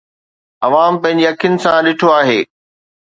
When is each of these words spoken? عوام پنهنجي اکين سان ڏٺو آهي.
عوام 0.65 0.93
پنهنجي 1.01 1.25
اکين 1.31 1.53
سان 1.63 1.79
ڏٺو 1.85 2.07
آهي. 2.19 2.39